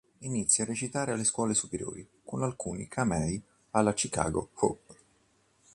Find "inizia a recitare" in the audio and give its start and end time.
0.21-1.11